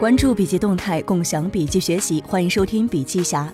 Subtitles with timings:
[0.00, 3.52] 关注笔记动态，共享笔记学习，欢迎收听笔记侠。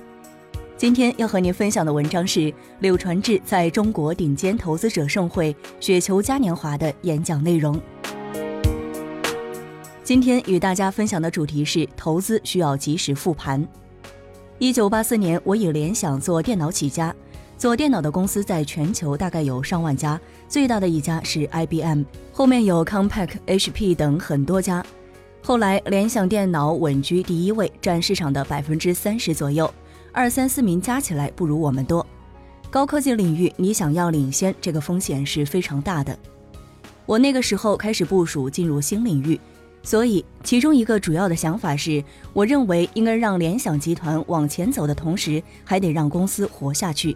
[0.77, 7.81] 今天要和您分享的文章是柳传志在中国顶尖投资者盛会雪球嘉年华的演讲内容。
[10.03, 13.67] 今天与大家分享的主题是投资需要及时复盘。
[14.59, 17.15] 一九八四年，我以联想做电脑起家，
[17.57, 24.85] 做电脑的公司在全球大概有上万家，最大的一家是 IBM，后面有 Compaq、HP 等很多家。
[25.47, 29.71] 后来，联想电脑稳居第一位，占市场的百分之三十左右。
[30.11, 32.05] 二三四名加起来不如我们多，
[32.71, 36.19] 高科技领域你想要领先，这个风险是非常大的。
[37.05, 39.39] 我那个时候开始部署进入新领域，
[39.83, 42.03] 所以其中一个主要的想法是，
[42.33, 47.15] 我认为应该让联想集团往前走的同时，还得让公司活下去。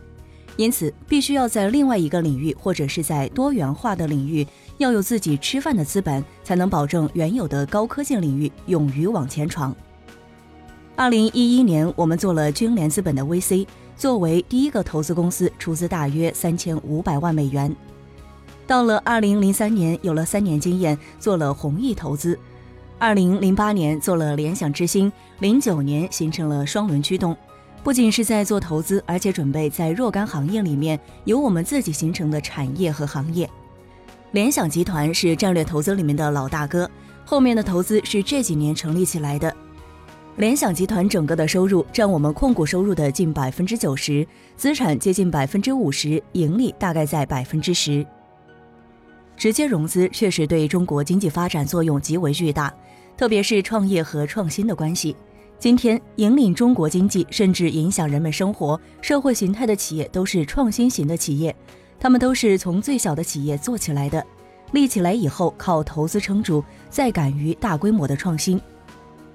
[0.57, 4.47] 因此，必须要在另外一个领域或者是在多元化的领域，
[4.79, 9.75] 要有自己吃饭的资本，才能保证原有的高科技领域勇于往前闯。
[10.97, 13.67] 二零一一年，我们做了君联资本的 VC，
[13.97, 17.75] 作为第一个投资公司，出资大约三千五百万美元。
[18.67, 22.39] 到了二零零三年，有了三年经验，做了弘毅投资。
[22.99, 27.37] 二零零八年做了联想之星，零九年形成了双轮驱动，
[27.83, 33.49] 不仅是在做投资，而且准备在若干行业里面有我们自己形成的产业和行业。
[34.33, 36.89] 联想集团是战略投资里面的老大哥，
[37.25, 39.55] 后面的投资是这几年成立起来的。
[40.37, 48.07] 联想集团整个的收入占我们控股收入的近百分之九十，资产接近百分之五十，盈利大概在百分之十。
[49.35, 52.73] 直接融资确实对中国经济发展作用极为巨大，
[53.17, 55.17] 特别是创业和创新的关系。
[55.59, 61.55] 今天引领中国经济，甚至影响人们生活、社会形态的企业，都是创新型的企业，
[62.01, 64.25] 他们都是从最小的企业做起来的，
[64.73, 68.61] 立起来以后靠投资撑住，再敢于大规模的创新。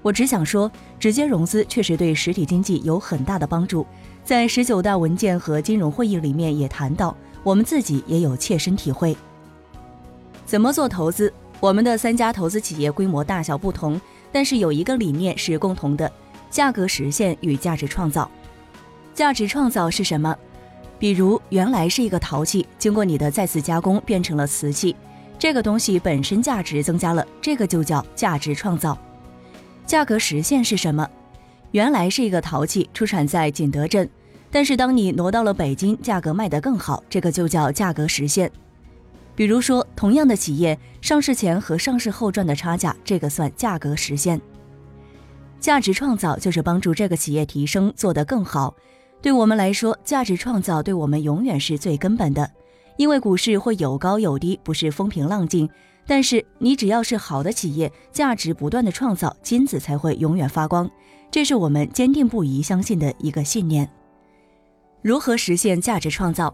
[0.02, 3.86] 我只想说，直接融资确实对实体经济有很大的帮助。
[4.22, 9.16] 在十九大文件和金融会议里面也谈到，我们自己也有切身体会。
[10.46, 11.32] 怎么做投资？
[11.60, 13.98] 我们的三家投资企业规模大小不同，
[14.30, 16.10] 但是有一个理念是共同的：
[16.50, 18.30] 价格实现与价值创造。
[19.14, 20.36] 价值创造是什么？
[21.04, 24.96] 比如原来是一个陶器，经过你的再次加工变成了瓷器，
[25.38, 28.96] 这个东西本身价值增加了，这个就叫价值创造。
[29.84, 31.06] 价格实现是什么？
[31.72, 34.08] 原来是一个陶器，出产在景德镇，
[34.50, 38.50] 但是当你挪到了北京，价格卖得更好，这个就叫价格实现。
[39.36, 44.40] 比如说，同样的企业上市前和上市后赚的差价，这个算价格实现。
[45.60, 48.74] 价值创造就是帮助这个企业提升，做得更好。
[49.24, 52.50] 对我们来说，价值创造对我们永远是最根本的，
[52.98, 55.66] 因为股市会有高有低，不是风平浪静。
[56.06, 60.90] 但是你只要是好的企业，价值不断的创造，金子才会永远发光。
[61.30, 63.90] 这是我们坚定不移相信的一个信念。
[65.00, 66.52] 如何实现价值创造？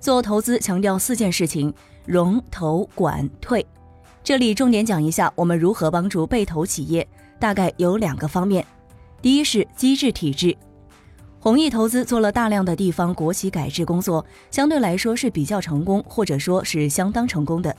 [0.00, 1.70] 做投资强调四件事情：
[2.06, 3.66] 融、投、管、退。
[4.24, 7.06] 这里重点讲一下我们如何帮助被投企业，
[7.38, 8.64] 大概有两个方面。
[9.20, 10.56] 第一是机制体制。
[11.46, 17.72] 弘毅投资做了大量的地方国企改制工作，相对来说是比较成功，或者说是相当成功的。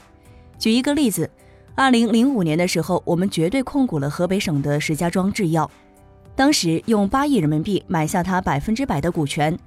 [0.57, 1.29] 举一个例子，
[1.75, 5.69] 二零零五年的时候，我们绝对控股了河北省的石家庄制药，
[6.33, 9.59] 当时用八亿人民币买下它百分之百的股权。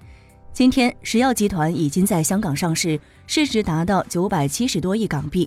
[0.50, 5.46] 今天，石药集团已经在香港上市，市值达到九百七十多亿港币。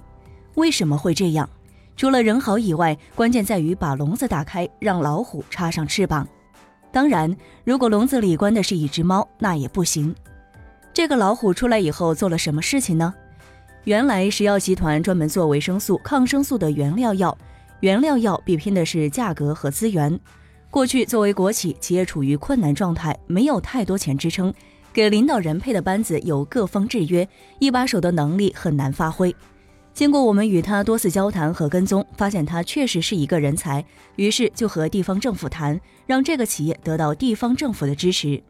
[0.53, 1.49] 为什么会这样？
[1.97, 6.27] 除了人好以外，关键在于把笼子打开，让老虎插上翅膀。
[6.93, 10.15] 当然，如果笼子里关的是一只猫，那也不行。
[10.93, 13.11] 这个老虎出来以后做了什么事情呢？
[13.85, 17.35] 原来石药集团专门做维生素、抗生素的原料药，
[17.79, 20.17] 原料药比拼的是价格和资源。
[20.69, 24.53] 过去作为国企，企业处于困难状态，没有太多钱支撑，
[24.93, 27.27] 给领导人配的班子有各方制约，
[27.57, 29.35] 一把手的能力很难发挥。
[29.93, 33.85] 经过我们与他多次交谈和跟踪，发现他确实是一个人才，
[34.15, 38.41] 于是就和地方政府谈，让这个企业得到地方政府的支持。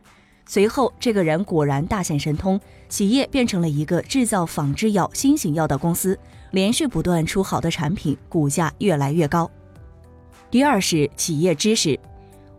[0.46, 6.18] 随后，这个人果然大显神通，企业变成了一个制造仿制药、新型药的公司，
[6.52, 9.50] 连续不断出好的产品，股价越来越高。
[10.50, 12.00] 第二是企业知识，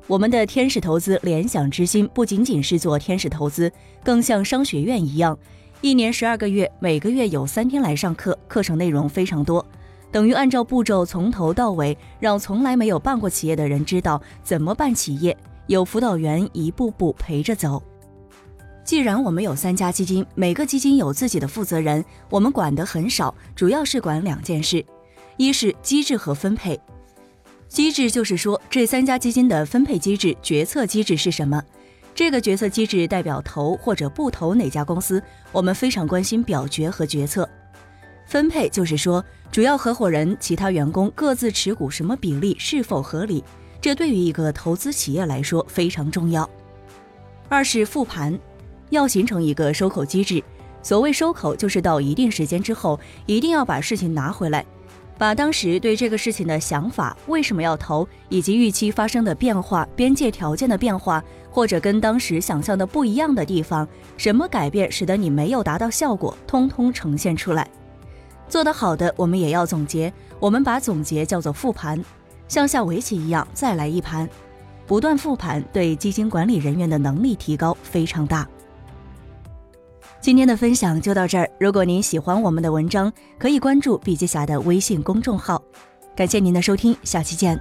[0.06, 3.72] 我们的天使投资联想之星不仅仅是做天使投资，
[4.02, 5.38] 更像商学院一样，
[5.84, 9.62] 一年十二个月，每个月有三天来上课，课程内容非常多，
[10.10, 15.36] 等于按照步骤从头到尾，让从来没有办过企业的人知道怎么办企业。
[15.66, 17.82] 有辅导员一步步陪着走。
[18.82, 24.82] 既然我们有三家基金，每个基金有自己的负责人，我们管得很少，主要是管两件事：
[25.36, 26.80] 一是机制和分配。
[27.68, 31.62] 机制就是说，这三家基金的分配机制、决策机制是什么？
[32.14, 35.20] 这个决策机制代表投或者不投哪家公司？
[35.50, 37.48] 我们非常关心表决和决策。
[38.24, 43.42] 分配就是说，主要合伙人、其他员工各自持股什么比例是否合理？
[43.80, 46.48] 这对于一个投资企业来说非常重要。
[47.48, 48.38] 二是复盘，
[48.90, 50.42] 要形成一个收口机制。
[50.82, 54.64] 所谓收口，就是到一定时间之后，一定要把事情拿回来，
[55.16, 67.68] 把当时对这个事情的想法、为什么要投，以及预期发生的变化、边界条件的变化，或者跟当时想象的不一样的地方，什么改变使得你没有达到效果，通通呈现出来。
[68.48, 72.04] 做得好的，我们也要总结，我们把总结叫做复盘，
[72.48, 74.28] 像下围棋一样再来一盘，
[74.86, 78.46] 不断复盘对基金管理人员的能力提高非常大。
[80.24, 81.46] 今天的分享就到这儿。
[81.60, 85.62] 如果您喜欢我们的文章，可以关注毕节侠的微信公众号。
[86.16, 87.60] 感谢您的收听，下期见。